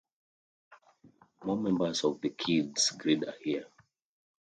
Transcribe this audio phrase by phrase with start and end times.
[1.43, 3.65] More members of the Kids Grid are here.